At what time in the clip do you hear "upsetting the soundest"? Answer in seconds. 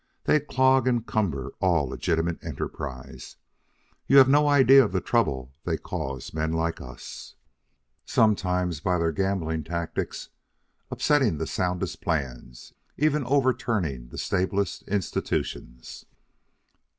10.89-12.01